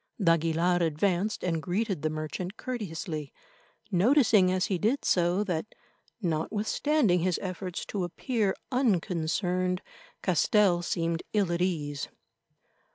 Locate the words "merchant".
2.09-2.57